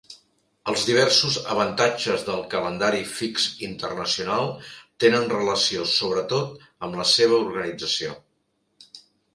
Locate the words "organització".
7.47-8.21